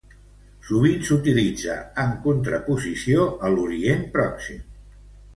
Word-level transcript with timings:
Sovint 0.67 1.01
s'utilitza 1.09 1.75
en 2.03 2.15
contraposició 2.23 3.27
a 3.49 3.53
l'Orient 3.57 4.01
Pròxim. 4.17 4.65